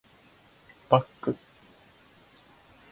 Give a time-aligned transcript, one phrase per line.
[0.89, 1.35] バック